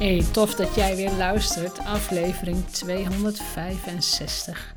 [0.00, 1.78] Hey, tof dat jij weer luistert.
[1.78, 4.74] Aflevering 265.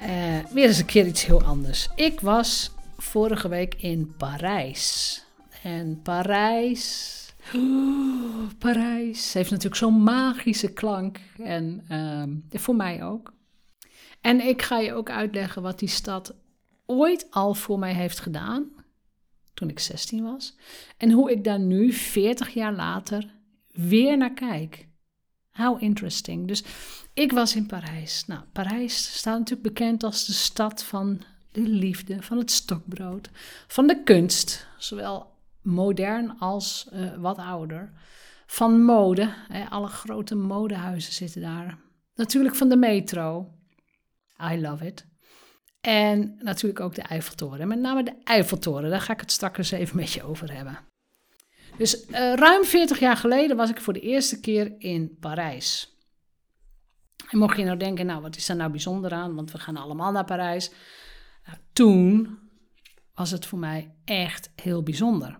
[0.00, 1.88] Uh, weer eens een keer iets heel anders.
[1.94, 5.22] Ik was vorige week in Parijs.
[5.62, 7.14] En Parijs.
[7.54, 11.18] Oh, Parijs heeft natuurlijk zo'n magische klank.
[11.42, 12.22] En uh,
[12.60, 13.32] voor mij ook.
[14.20, 16.34] En ik ga je ook uitleggen wat die stad
[16.86, 18.68] ooit al voor mij heeft gedaan.
[19.54, 20.56] Toen ik 16 was.
[20.96, 23.36] En hoe ik daar nu, 40 jaar later,
[23.78, 24.88] weer naar kijk.
[25.50, 26.48] How interesting.
[26.48, 26.64] Dus
[27.14, 28.26] ik was in Parijs.
[28.26, 33.30] Nou, Parijs staat natuurlijk bekend als de stad van de liefde, van het stokbrood,
[33.66, 37.92] van de kunst, zowel modern als uh, wat ouder.
[38.46, 41.78] Van mode, hè, alle grote modehuizen zitten daar.
[42.14, 43.52] Natuurlijk van de metro.
[44.52, 45.06] I love it.
[45.80, 47.68] En natuurlijk ook de Eiffeltoren.
[47.68, 50.78] Met name de Eiffeltoren, daar ga ik het straks even met je over hebben.
[51.78, 55.96] Dus uh, ruim 40 jaar geleden was ik voor de eerste keer in Parijs.
[57.30, 59.76] En mocht je nou denken, nou wat is daar nou bijzonder aan, want we gaan
[59.76, 60.70] allemaal naar Parijs.
[61.46, 62.38] Nou, toen
[63.14, 65.38] was het voor mij echt heel bijzonder.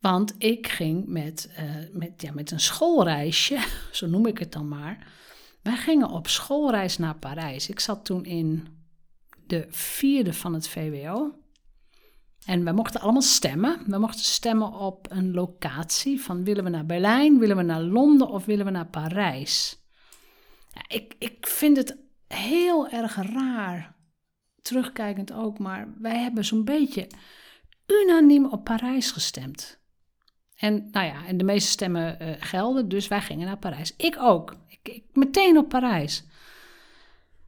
[0.00, 3.58] Want ik ging met, uh, met, ja, met een schoolreisje,
[3.92, 5.12] zo noem ik het dan maar.
[5.62, 7.68] Wij gingen op schoolreis naar Parijs.
[7.68, 8.66] Ik zat toen in
[9.46, 11.43] de vierde van het VWO.
[12.46, 13.82] En we mochten allemaal stemmen.
[13.86, 18.28] We mochten stemmen op een locatie van willen we naar Berlijn, willen we naar Londen
[18.28, 19.82] of willen we naar Parijs.
[20.88, 21.96] Ik, ik vind het
[22.28, 23.94] heel erg raar,
[24.62, 27.06] terugkijkend ook, maar wij hebben zo'n beetje
[27.86, 29.82] unaniem op Parijs gestemd.
[30.56, 33.94] En nou ja, en de meeste stemmen uh, gelden, dus wij gingen naar Parijs.
[33.96, 34.56] Ik ook.
[34.68, 36.24] Ik, ik, meteen op Parijs.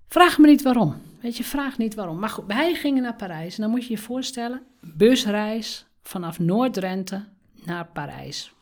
[0.08, 0.96] Vraag me niet waarom.
[1.20, 2.18] Weet je, vraag niet waarom.
[2.18, 3.56] Maar goed, wij gingen naar Parijs.
[3.56, 4.62] En dan moet je je voorstellen,
[4.94, 7.24] busreis vanaf Noord-Drenthe
[7.64, 8.52] naar Parijs.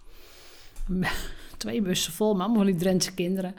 [1.57, 3.55] Twee bussen vol, maar allemaal van die Drentse kinderen.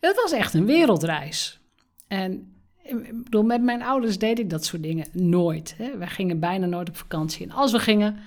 [0.00, 1.60] Het was echt een wereldreis.
[2.08, 5.74] En ik bedoel, met mijn ouders deed ik dat soort dingen nooit.
[5.76, 5.96] Hè.
[5.96, 7.46] Wij gingen bijna nooit op vakantie.
[7.46, 8.18] En als we gingen,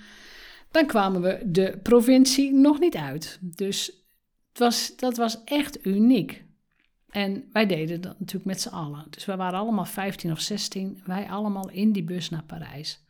[0.72, 3.38] dan kwamen we de provincie nog niet uit.
[3.41, 3.85] Dus
[4.50, 6.44] het was, dat was echt uniek.
[7.09, 9.06] En wij deden dat natuurlijk met z'n allen.
[9.09, 11.01] Dus wij waren allemaal 15 of 16.
[11.06, 13.03] Wij allemaal in die bus naar Parijs.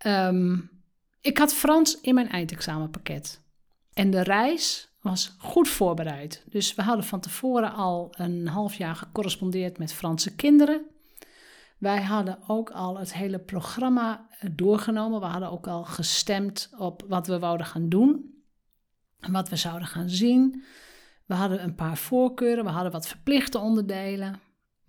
[0.00, 0.58] Ehm,
[1.20, 3.40] ik had Frans in mijn eindexamenpakket.
[3.92, 6.44] En de reis was goed voorbereid.
[6.50, 10.86] Dus we hadden van tevoren al een half jaar gecorrespondeerd met Franse kinderen.
[11.78, 15.20] Wij hadden ook al het hele programma doorgenomen.
[15.20, 18.34] We hadden ook al gestemd op wat we wouden gaan doen.
[19.20, 20.64] En wat we zouden gaan zien.
[21.26, 24.40] We hadden een paar voorkeuren, we hadden wat verplichte onderdelen.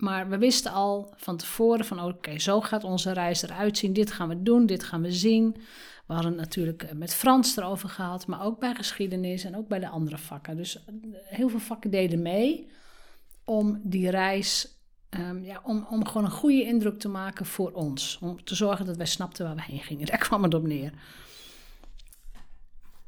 [0.02, 3.92] Maar we wisten al van tevoren van oké, zo gaat onze reis eruit zien.
[3.92, 5.56] Dit gaan we doen, dit gaan we zien.
[6.06, 9.78] We hadden natuurlijk eh, met Frans erover gehad, maar ook bij geschiedenis en ook bij
[9.78, 10.56] de andere vakken.
[10.56, 12.70] Dus eh, heel veel vakken deden mee
[13.44, 14.78] om die reis,
[15.10, 18.18] um, ja, om, om gewoon een goede indruk te maken voor ons.
[18.20, 20.06] Om te zorgen dat wij snapten waar we heen gingen.
[20.10, 20.92] Daar kwam het op neer.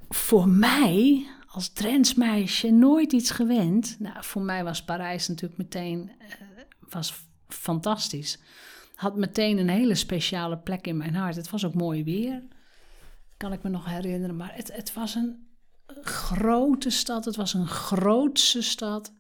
[0.09, 3.97] Voor mij als Drents meisje nooit iets gewend.
[3.99, 6.54] Nou, voor mij was Parijs natuurlijk meteen uh,
[6.95, 7.15] was
[7.49, 8.39] fantastisch.
[8.95, 11.37] Had meteen een hele speciale plek in mijn hart.
[11.37, 12.43] Het was ook mooi weer,
[13.37, 14.37] kan ik me nog herinneren.
[14.37, 15.47] Maar het, het was een
[16.03, 17.25] grote stad.
[17.25, 19.13] Het was een grootse stad.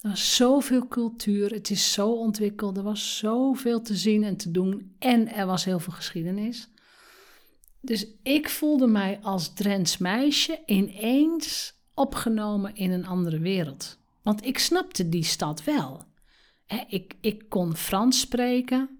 [0.00, 1.50] Er was zoveel cultuur.
[1.50, 2.76] Het is zo ontwikkeld.
[2.76, 4.94] Er was zoveel te zien en te doen.
[4.98, 6.68] En er was heel veel geschiedenis.
[7.80, 13.98] Dus ik voelde mij als Drents meisje ineens opgenomen in een andere wereld.
[14.22, 16.04] Want ik snapte die stad wel.
[16.88, 18.98] Ik, ik kon Frans spreken.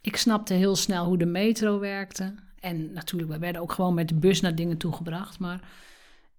[0.00, 2.34] Ik snapte heel snel hoe de metro werkte.
[2.60, 5.38] En natuurlijk, we werden ook gewoon met de bus naar dingen toegebracht.
[5.38, 5.68] Maar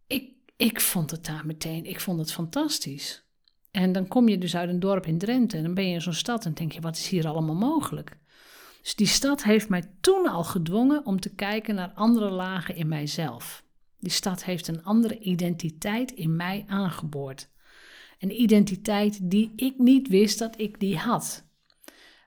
[0.08, 3.24] ik, ik vond het daar meteen, ik vond het fantastisch.
[3.72, 6.02] En dan kom je dus uit een dorp in Drenthe en dan ben je in
[6.02, 8.18] zo'n stad en denk je, wat is hier allemaal mogelijk?
[8.82, 12.88] Dus die stad heeft mij toen al gedwongen om te kijken naar andere lagen in
[12.88, 13.64] mijzelf.
[14.00, 17.50] Die stad heeft een andere identiteit in mij aangeboord.
[18.20, 21.46] Een identiteit die ik niet wist dat ik die had.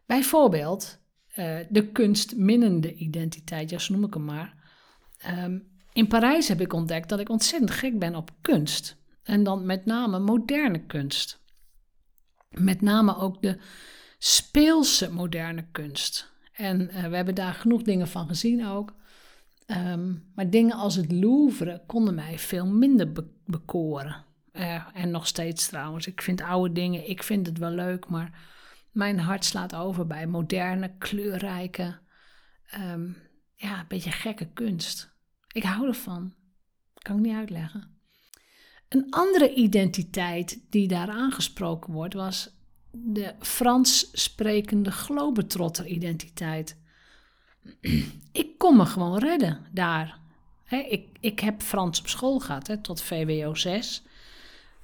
[0.07, 1.01] Bijvoorbeeld
[1.37, 4.55] uh, de kunstminnende identiteit, ja, noem ik hem maar.
[5.19, 5.59] Ehm,
[5.93, 8.97] in Parijs heb ik ontdekt dat ik ontzettend gek ben op kunst.
[9.23, 11.41] En dan met name moderne kunst.
[12.51, 13.59] Met name ook de
[14.19, 16.33] speelse moderne kunst.
[16.53, 18.95] En uh, we hebben daar genoeg dingen van gezien ook.
[19.67, 24.25] Um, maar dingen als het Louvre konden mij veel minder be bekoren.
[24.53, 26.07] Uh, en nog steeds trouwens.
[26.07, 28.49] Ik vind oude dingen, ik vind het wel leuk, maar
[28.91, 31.99] mijn hart slaat over bij moderne, kleurrijke,
[32.75, 33.17] um,
[33.55, 35.15] ja, een beetje gekke kunst.
[35.53, 36.35] Ik hou ervan.
[36.95, 37.99] Kan ik niet uitleggen.
[38.89, 42.59] Een andere identiteit die daar aangesproken wordt, was
[42.91, 46.77] de Frans sprekende globetrotter-identiteit.
[48.33, 50.19] ik kon me gewoon redden daar.
[50.69, 54.03] ik, ik heb Frans op school gehad, tot VWO 6.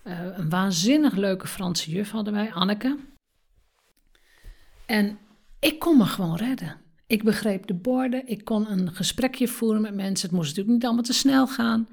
[0.07, 2.99] Uh, een waanzinnig leuke Franse juf hadden wij, Anneke.
[4.87, 5.19] En
[5.61, 6.81] ik kon me gewoon redden.
[7.07, 10.29] Ik begreep de borden, ik kon een gesprekje voeren met mensen.
[10.29, 11.89] Het moest natuurlijk niet allemaal te snel gaan,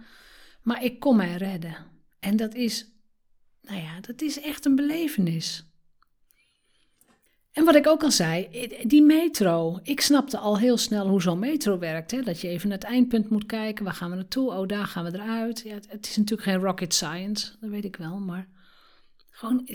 [0.61, 1.75] maar ik kon mij redden.
[2.19, 2.87] En dat is,
[3.61, 5.65] nou ja, dat is echt een belevenis.
[7.53, 9.79] En wat ik ook al zei, die metro.
[9.83, 12.11] Ik snapte al heel snel hoe zo'n metro werkt.
[12.11, 12.21] Hè?
[12.21, 13.83] Dat je even naar het eindpunt moet kijken.
[13.83, 14.51] Waar gaan we naartoe?
[14.51, 15.61] Oh, daar gaan we eruit.
[15.65, 18.17] Ja, het, is natuurlijk geen rocket science, dat weet ik wel.
[18.17, 18.47] Maar
[19.29, 19.67] gewoon,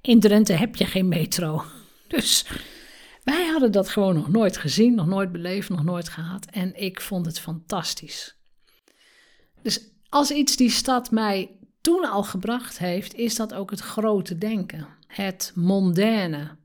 [0.00, 1.64] in Drenthe heb je geen metro.
[2.08, 2.46] Dus
[3.24, 6.46] wij hadden dat gewoon nog nooit gezien, nog nooit beleefd, nog nooit gehad.
[6.46, 8.36] En ik vond het fantastisch.
[9.62, 11.50] Dus als iets die stad mij
[11.80, 14.86] toen al gebracht heeft, is dat ook het grote denken.
[15.06, 16.60] Het mondaine.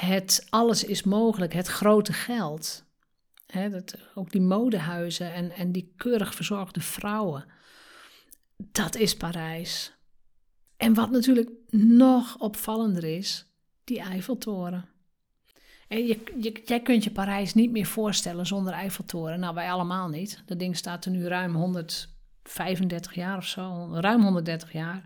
[0.00, 2.84] Het alles is mogelijk, het grote geld.
[3.46, 7.44] dat, ook die modehuizen en, en die keurig verzorgde vrouwen.
[8.56, 9.92] Dat is Parijs.
[10.76, 13.46] En wat natuurlijk nog opvallender is,
[13.84, 14.88] die Eiffeltoren.
[15.88, 19.40] En je, je, jij kunt je Parijs niet meer voorstellen zonder Eiffeltoren.
[19.40, 20.42] Nou, wij allemaal niet.
[20.46, 25.04] Dat ding staat er nu ruim 135 jaar of zo, ruim 130 jaar.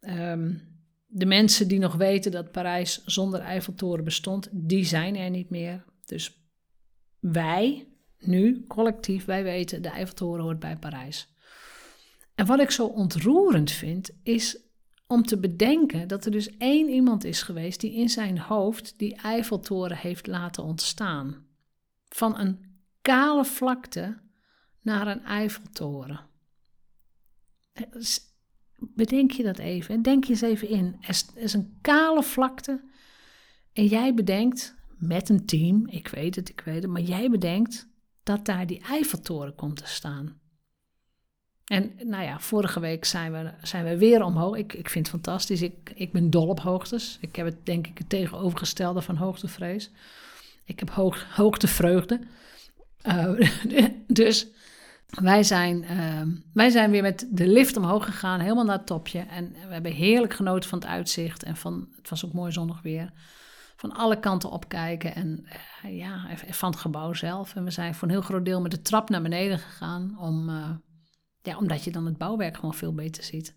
[0.00, 0.73] Um,
[1.16, 5.84] de mensen die nog weten dat Parijs zonder Eiffeltoren bestond, die zijn er niet meer.
[6.04, 6.40] Dus
[7.18, 7.88] wij,
[8.18, 11.28] nu, collectief, wij weten, de Eiffeltoren hoort bij Parijs.
[12.34, 14.58] En wat ik zo ontroerend vind, is
[15.06, 19.16] om te bedenken dat er dus één iemand is geweest die in zijn hoofd die
[19.16, 21.46] Eiffeltoren heeft laten ontstaan.
[22.08, 24.20] Van een kale vlakte
[24.80, 26.20] naar een Eiffeltoren.
[28.94, 30.02] Bedenk je dat even.
[30.02, 30.96] Denk je eens even in.
[31.00, 32.80] Er is een kale vlakte.
[33.72, 37.88] En jij bedenkt met een team, ik weet het, ik weet het, maar jij bedenkt
[38.22, 40.40] dat daar die Eiffeltoren komt te staan.
[41.64, 44.56] En nou ja, vorige week zijn we, zijn we weer omhoog.
[44.56, 45.62] Ik, ik vind het fantastisch.
[45.62, 47.18] Ik, ik ben dol op hoogtes.
[47.20, 49.90] Ik heb het denk ik het tegenovergestelde van hoogtevrees.
[50.64, 52.20] Ik heb hoog, hoogtevreugde.
[53.06, 53.50] Uh,
[54.06, 54.46] dus
[55.22, 59.18] wij zijn, ehm, wij zijn weer met de lift omhoog gegaan, helemaal naar het topje.
[59.18, 61.42] En we hebben heerlijk genoten van het uitzicht.
[61.42, 63.12] En van, het was ook mooi zonnig weer.
[63.76, 65.14] Van alle kanten opkijken.
[65.14, 65.46] En
[65.84, 67.54] uh, ja, van het gebouw zelf.
[67.54, 70.18] En we zijn voor een heel groot deel met de trap naar beneden gegaan.
[70.18, 70.70] Om, uh,
[71.42, 73.56] ja, omdat je dan het bouwwerk gewoon veel beter ziet.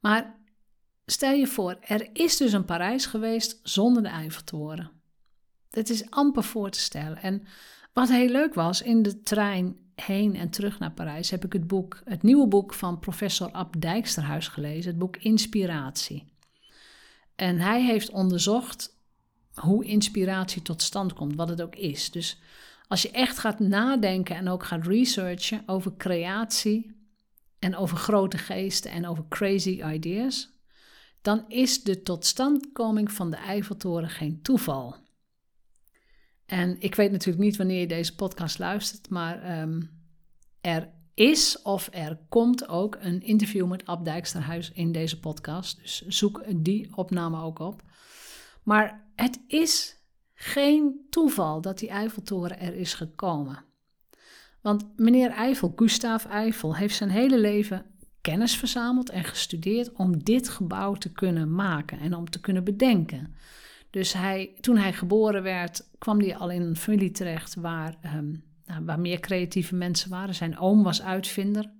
[0.00, 0.38] Maar
[1.06, 4.90] stel je voor, er is dus een Parijs geweest zonder de Eiffeltoren.
[5.70, 7.22] Het is amper voor te stellen.
[7.22, 7.42] En
[7.92, 11.66] wat heel leuk was, in de trein heen en terug naar Parijs heb ik het
[11.66, 16.32] boek, het nieuwe boek van professor Ab Dijksterhuis gelezen, het boek Inspiratie.
[17.36, 18.98] En hij heeft onderzocht
[19.54, 22.10] hoe inspiratie tot stand komt, wat het ook is.
[22.10, 22.40] Dus
[22.88, 26.96] als je echt gaat nadenken en ook gaat researchen over creatie
[27.58, 30.50] en over grote geesten en over crazy ideas,
[31.22, 34.96] dan is de totstandkoming van de Eiffeltoren geen toeval.
[36.50, 39.90] En ik weet natuurlijk niet wanneer je deze podcast luistert, maar um,
[40.60, 45.80] er is of er komt ook een interview met Ab Dijksterhuis in deze podcast.
[45.80, 47.82] Dus zoek die opname ook op.
[48.62, 49.96] Maar het is
[50.34, 53.64] geen toeval dat die Eiffeltoren er is gekomen.
[54.60, 57.86] Want meneer Eiffel, Gustav Eiffel, heeft zijn hele leven
[58.20, 63.34] kennis verzameld en gestudeerd om dit gebouw te kunnen maken en om te kunnen bedenken.
[63.90, 68.44] Dus hij, toen hij geboren werd, kwam hij al in een familie terecht waar, um,
[68.64, 70.34] nou, waar meer creatieve mensen waren.
[70.34, 71.70] Zijn oom was uitvinder.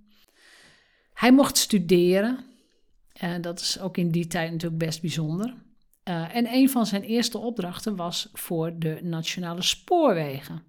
[1.14, 2.44] Hij mocht studeren.
[3.12, 5.54] En dat is ook in die tijd natuurlijk best bijzonder.
[6.04, 10.62] Uh, en een van zijn eerste opdrachten was voor de Nationale Spoorwegen.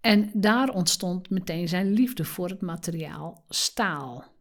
[0.00, 4.33] En daar ontstond meteen zijn liefde voor het materiaal staal.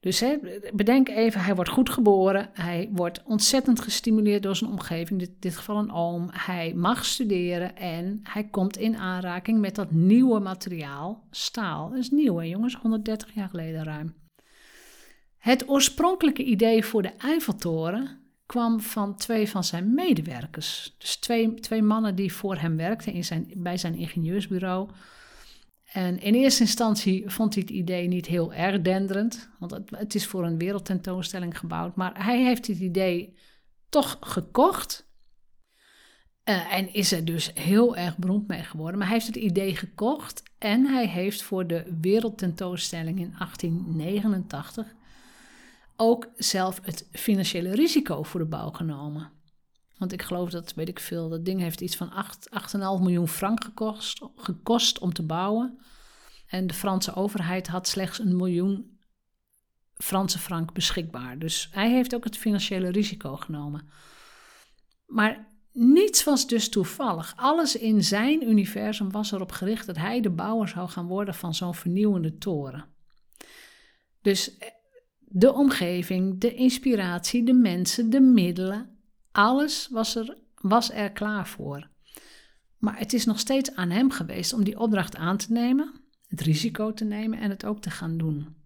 [0.00, 0.36] Dus hè,
[0.72, 5.56] bedenk even, hij wordt goed geboren, hij wordt ontzettend gestimuleerd door zijn omgeving, in dit
[5.56, 6.28] geval een oom.
[6.32, 11.88] Hij mag studeren en hij komt in aanraking met dat nieuwe materiaal, staal.
[11.88, 14.14] Dat is nieuw hè jongens, 130 jaar geleden ruim.
[15.38, 20.94] Het oorspronkelijke idee voor de Eiffeltoren kwam van twee van zijn medewerkers.
[20.98, 24.88] Dus twee, twee mannen die voor hem werkten in zijn, bij zijn ingenieursbureau.
[25.92, 30.26] En in eerste instantie vond hij het idee niet heel erg denderend, want het, is
[30.26, 31.96] voor een wereldtentoonstelling gebouwd.
[31.96, 33.34] Maar hij heeft het idee
[33.88, 35.06] toch gekocht.
[36.44, 38.98] Uh, en is er dus heel erg beroemd mee geworden.
[38.98, 44.94] Maar hij heeft het idee gekocht en hij heeft voor de wereldtentoonstelling in 1889
[45.96, 49.30] ook zelf het financiële risico voor de bouw genomen.
[49.98, 52.12] Want ik geloof dat, weet ik veel, dat ding heeft iets van
[52.76, 55.78] 8,5 miljoen frank gekost, gekost om te bouwen.
[56.46, 58.98] En de Franse overheid had slechts een miljoen
[59.94, 61.38] Franse frank beschikbaar.
[61.38, 63.88] Dus hij heeft ook het financiële risico genomen.
[65.06, 67.32] Maar niets was dus toevallig.
[67.36, 71.54] Alles in zijn universum was erop gericht dat hij de bouwer zou gaan worden van
[71.54, 72.84] zo'n vernieuwende toren.
[74.22, 74.58] Dus
[75.18, 78.97] de omgeving, de inspiratie, de mensen, de middelen,
[79.38, 81.88] alles was er, was er klaar voor.
[82.78, 86.40] Maar het is nog steeds aan hem geweest om die opdracht aan te nemen, het
[86.40, 88.56] risico te nemen en het ook te gaan doen.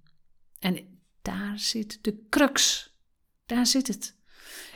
[0.59, 0.79] En
[1.23, 2.91] daar zit de crux.
[3.47, 4.17] Daar zit het.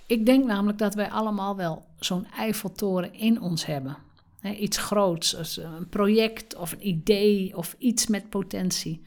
[0.07, 3.97] Ik denk namelijk dat wij allemaal wel zo'n Eiffeltoren in ons hebben.
[4.43, 9.03] iets groots, een project of een idee of iets met potentie.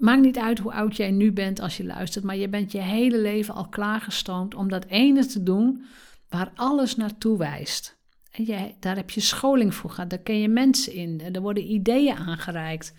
[0.00, 2.78] Maakt niet uit hoe oud jij nu bent als je luistert, maar je bent je
[2.78, 5.84] hele leven al klaargestoomd om dat ene te doen
[6.28, 7.98] waar alles naartoe wijst.
[8.30, 11.70] En jij, daar heb je scholing voor gehad, daar ken je mensen in, er worden
[11.70, 12.94] ideeën aangereikt.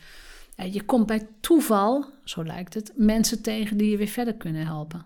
[0.72, 5.06] Je komt bij toeval, zo lijkt het, mensen tegen die je weer verder kunnen helpen.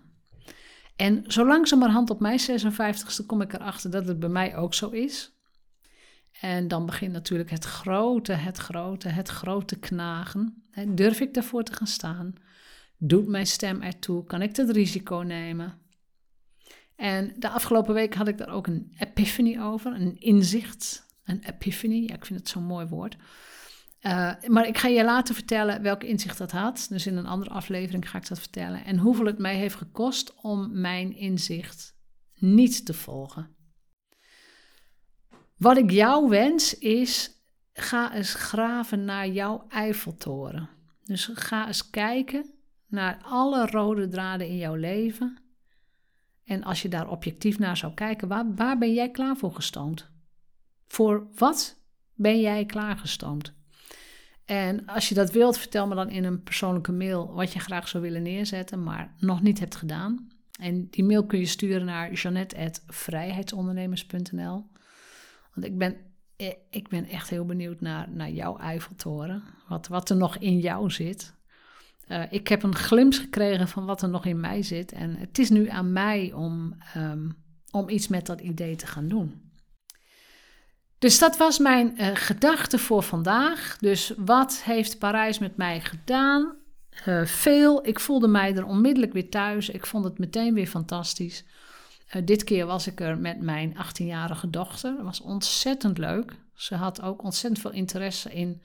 [0.96, 4.88] En zo langzamerhand op mijn 56ste kom ik erachter dat het bij mij ook zo
[4.88, 5.35] is.
[6.40, 10.62] En dan begint natuurlijk het grote, het grote, het grote knagen.
[10.88, 12.34] Durf ik daarvoor te gaan staan?
[12.98, 14.24] Doet mijn stem ertoe?
[14.24, 15.78] Kan ik dat risico nemen?
[16.96, 22.06] En de afgelopen week had ik daar ook een epiphany over, een inzicht, een epiphany.
[22.06, 23.16] Ja, ik vind het zo'n mooi woord.
[24.00, 26.86] Uh, maar ik ga je later vertellen welk inzicht dat had.
[26.90, 28.84] Dus in een andere aflevering ga ik dat vertellen.
[28.84, 31.96] En hoeveel het mij heeft gekost om mijn inzicht
[32.34, 33.55] niet te volgen.
[35.56, 37.30] Wat ik jou wens is,
[37.72, 40.68] ga eens graven naar jouw Eiffeltoren.
[41.04, 42.50] Dus ga eens kijken
[42.86, 45.38] naar alle rode draden in jouw leven.
[46.44, 50.10] En als je daar objectief naar zou kijken, waar, waar ben jij klaar voor gestoomd?
[50.86, 51.80] Voor wat
[52.14, 53.54] ben jij klaargestoomd?
[54.44, 57.88] En als je dat wilt, vertel me dan in een persoonlijke mail wat je graag
[57.88, 60.28] zou willen neerzetten, maar nog niet hebt gedaan.
[60.60, 64.66] En die mail kun je sturen naar janet.vrijheidsondernemers.nl.
[65.56, 65.96] Want ik ben,
[66.36, 69.42] eh, ik ben echt heel benieuwd naar, naar jouw Eiffeltoren.
[69.68, 71.34] Wat, wat er nog in jou zit.
[72.08, 74.92] Uh, ik heb een glimp gekregen van wat er nog in mij zit.
[74.92, 77.36] En het is nu aan mij om, um,
[77.70, 79.50] om iets met dat idee te gaan doen.
[80.98, 83.76] Dus dat was mijn uh, gedachte voor vandaag.
[83.80, 86.54] Dus wat heeft Parijs met mij gedaan?
[87.24, 87.86] Veel.
[87.86, 89.68] Ik voelde mij er onmiddellijk weer thuis.
[89.68, 91.44] Ik vond het meteen weer fantastisch.
[92.14, 94.94] Uh, dit keer was ik er met mijn 18-jarige dochter.
[94.96, 96.36] Dat was ontzettend leuk.
[96.54, 98.62] Ze had ook ontzettend veel interesse in,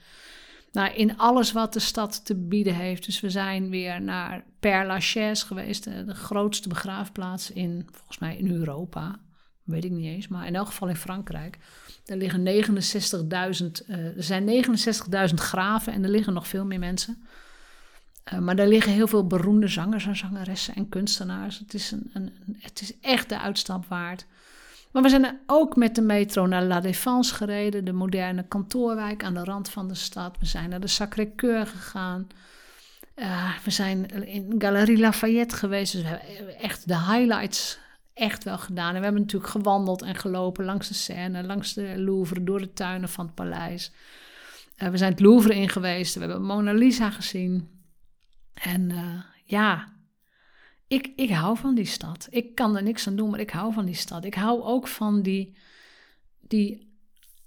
[0.72, 3.06] nou, in alles wat de stad te bieden heeft.
[3.06, 8.38] Dus we zijn weer naar Père Lachaise geweest, de, de grootste begraafplaats in, volgens mij
[8.38, 9.20] in Europa.
[9.64, 11.58] Weet ik niet eens, maar in elk geval in Frankrijk.
[12.06, 14.66] Er liggen 69.000, uh, er zijn
[15.30, 17.24] 69.000 graven en er liggen nog veel meer mensen.
[18.34, 21.60] Uh, maar daar liggen heel veel beroemde zangers en zangeressen en kunstenaars.
[21.60, 24.26] Het is, een, een, het is echt de uitstap waard.
[24.92, 29.34] Maar we zijn ook met de metro naar La Défense gereden, de moderne kantoorwijk aan
[29.34, 30.38] de rand van de stad.
[30.40, 32.28] We zijn naar de Sacré-Cœur gegaan.
[33.16, 35.92] Uh, we zijn in Galerie Lafayette geweest.
[35.92, 37.80] Dus we hebben echt de highlights
[38.14, 38.94] echt wel gedaan.
[38.94, 42.74] En we hebben natuurlijk gewandeld en gelopen langs de Seine, langs de Louvre, door de
[42.74, 43.92] tuinen van het paleis.
[44.78, 46.14] Uh, we zijn het Louvre in geweest.
[46.14, 47.81] We hebben Mona Lisa gezien.
[48.54, 49.94] En uh, ja,
[50.88, 52.28] ik, ik hou van die stad.
[52.30, 54.26] Ik kan er niks aan doen, maar ik hou van die stad.
[54.26, 55.58] Ik hou ook van die,
[56.40, 56.92] die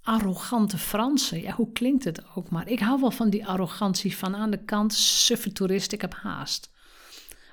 [0.02, 1.40] arrogante Fransen.
[1.42, 2.68] Ja, hoe klinkt het ook maar?
[2.68, 6.70] Ik hou wel van die arrogantie van aan de kant, suffe toerist, ik heb haast.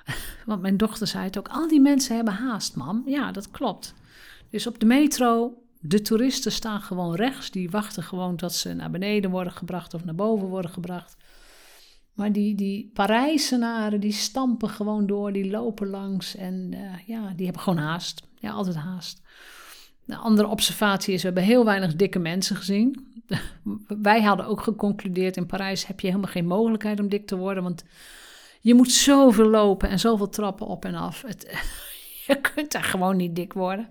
[0.46, 3.02] Want mijn dochter zei het ook, al die mensen hebben haast, mam.
[3.06, 3.94] Ja, dat klopt.
[4.50, 7.50] Dus op de metro, de toeristen staan gewoon rechts.
[7.50, 11.16] Die wachten gewoon tot ze naar beneden worden gebracht of naar boven worden gebracht.
[12.12, 17.44] Maar die, die Parijzenaren, die stampen gewoon door, die lopen langs en uh, ja, die
[17.44, 18.22] hebben gewoon haast.
[18.38, 19.22] Ja, altijd haast.
[20.06, 23.06] Een andere observatie is, we hebben heel weinig dikke mensen gezien.
[23.86, 27.62] Wij hadden ook geconcludeerd, in Parijs heb je helemaal geen mogelijkheid om dik te worden,
[27.62, 27.84] want
[28.60, 31.22] je moet zoveel lopen en zoveel trappen op en af.
[31.22, 31.42] Het,
[32.26, 33.88] je kunt daar gewoon niet dik worden.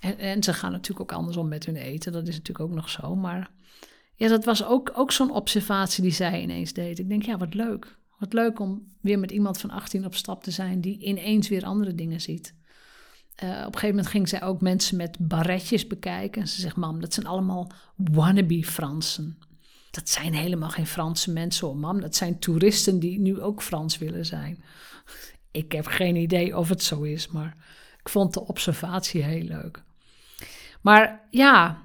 [0.00, 2.74] En, en ze gaan natuurlijk ook anders om met hun eten, dat is natuurlijk ook
[2.74, 3.50] nog zo, maar
[4.16, 6.98] ja, dat was ook, ook zo'n observatie die zij ineens deed.
[6.98, 7.98] Ik denk, ja, wat leuk.
[8.18, 11.64] Wat leuk om weer met iemand van 18 op stap te zijn die ineens weer
[11.64, 12.54] andere dingen ziet.
[13.42, 16.42] Uh, op een gegeven moment ging zij ook mensen met barretjes bekijken.
[16.42, 19.38] En ze zegt, mam, dat zijn allemaal wannabe Fransen.
[19.90, 22.00] Dat zijn helemaal geen Franse mensen hoor, mam.
[22.00, 24.64] Dat zijn toeristen die nu ook Frans willen zijn.
[25.50, 27.56] Ik heb geen idee of het zo is, maar
[28.00, 29.82] ik vond de observatie heel leuk.
[30.80, 31.82] Maar ja,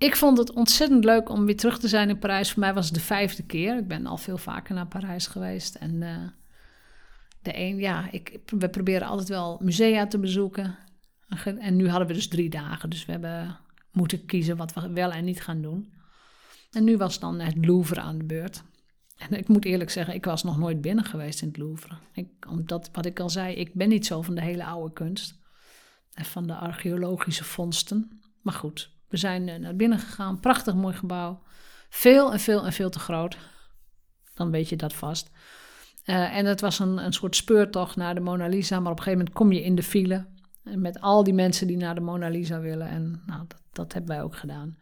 [0.00, 2.50] ik vond het ontzettend leuk om weer terug te zijn in Parijs.
[2.50, 3.78] Voor mij was het de vijfde keer.
[3.78, 5.74] Ik ben al veel vaker naar Parijs geweest.
[5.74, 6.28] En uh,
[7.42, 10.78] de een, ja, ik, we proberen altijd wel musea te bezoeken.
[11.44, 12.90] En nu hadden we dus drie dagen.
[12.90, 13.58] Dus we hebben
[13.92, 15.92] moeten kiezen wat we wel en niet gaan doen.
[16.70, 18.62] En nu was dan het Louvre aan de beurt.
[19.16, 21.94] En ik moet eerlijk zeggen, ik was nog nooit binnen geweest in het Louvre.
[22.12, 25.38] Ik, omdat, wat ik al zei, ik ben niet zo van de hele oude kunst.
[26.12, 28.20] En van de archeologische vondsten.
[28.42, 30.40] Maar goed, we zijn eh, naar binnen gegaan.
[30.40, 31.42] Prachtig mooi gebouw.
[31.88, 33.36] Veel en veel en veel te groot.
[34.34, 35.30] Dan weet je dat vast.
[36.04, 38.80] Uh, en het was een, een soort speurtocht naar de Mona Lisa.
[38.80, 40.26] Maar op een gegeven moment kom je in de file.
[40.62, 42.88] Met al die mensen die naar de Mona Lisa willen.
[42.88, 44.78] En nou, dat, dat hebben wij ook gedaan.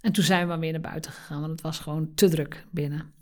[0.00, 1.40] En toen zijn we weer naar buiten gegaan.
[1.40, 3.12] Want het was gewoon te druk binnen.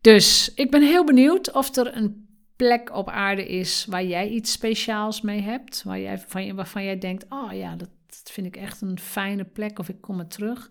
[0.00, 2.26] Dus ik ben heel benieuwd of er een
[2.56, 5.82] plek op aarde is waar jij iets speciaals mee hebt.
[5.82, 7.88] Waar jij, van, waarvan jij denkt, oh ja, dat,
[8.18, 10.70] dat vind ik echt een fijne plek of ik kom er terug.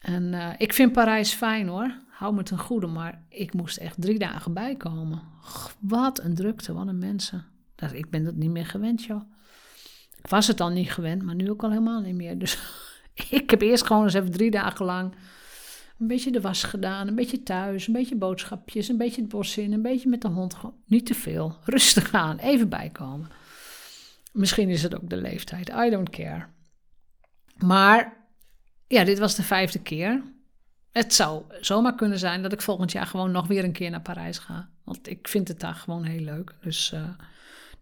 [0.00, 4.00] En uh, ik vind Parijs fijn hoor, hou me ten goede, maar ik moest echt
[4.00, 5.22] drie dagen bijkomen.
[5.80, 7.44] wat een drukte, wat een mensen.
[7.74, 9.22] Dat, ik ben dat niet meer gewend joh.
[10.18, 12.38] Ik was het al niet gewend, maar nu ook al helemaal niet meer.
[12.38, 12.58] Dus
[13.30, 15.14] ik heb eerst gewoon eens even drie dagen lang
[16.02, 19.58] een beetje de was gedaan, een beetje thuis, een beetje boodschapjes, een beetje het bos
[19.58, 20.56] in, een beetje met de hond.
[20.86, 23.28] Niet te veel, rustig aan, even bijkomen.
[24.32, 25.68] Misschien is het ook de leeftijd.
[25.68, 26.46] I don't care.
[27.56, 28.16] Maar
[28.86, 30.22] ja, dit was de vijfde keer.
[30.90, 34.02] Het zou zomaar kunnen zijn dat ik volgend jaar gewoon nog weer een keer naar
[34.02, 34.68] Parijs ga.
[34.84, 36.54] Want ik vind het daar gewoon heel leuk.
[36.60, 37.08] Dus uh,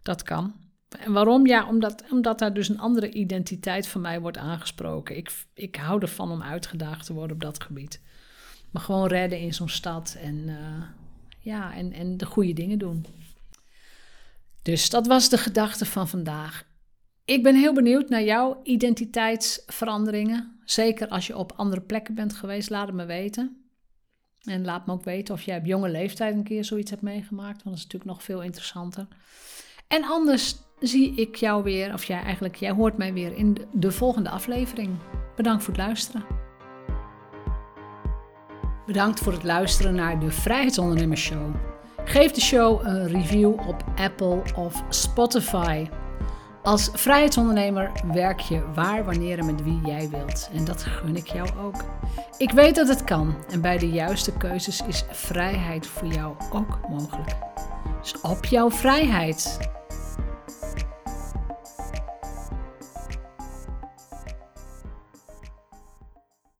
[0.01, 0.53] dat kan.
[0.99, 1.47] En waarom?
[1.47, 5.17] Ja, omdat, omdat daar dus een andere identiteit van mij wordt aangesproken.
[5.17, 8.01] Ik, ik hou ervan om uitgedaagd te worden op dat gebied.
[8.71, 10.83] Maar gewoon redden in zo'n stad en, uh,
[11.39, 13.05] ja, en, en de goede dingen doen.
[14.61, 16.69] Dus dat was de gedachte van vandaag.
[17.25, 20.59] Ik ben heel benieuwd naar jouw identiteitsveranderingen.
[20.65, 23.61] Zeker als je op andere plekken bent geweest, laat het me weten.
[24.41, 27.63] En laat me ook weten of jij op jonge leeftijd een keer zoiets hebt meegemaakt,
[27.63, 29.07] want dat is natuurlijk nog veel interessanter.
[29.87, 33.67] En anders zie ik jou weer, of jij eigenlijk, jij hoort mij weer in de,
[33.73, 34.97] de volgende aflevering.
[35.35, 36.25] Bedankt voor het luisteren.
[38.85, 41.55] Bedankt voor het luisteren naar de Vrijheidsondernemers Show.
[42.11, 45.87] Geef de show een review op Apple of Spotify.
[46.63, 50.49] Als vrijheidsondernemer werk je waar, wanneer en met wie jij wilt.
[50.53, 51.83] En dat gun ik jou ook.
[52.37, 56.79] Ik weet dat het kan en bij de juiste keuzes is vrijheid voor jou ook
[56.89, 57.35] mogelijk.
[58.01, 59.69] Dus op jouw vrijheid.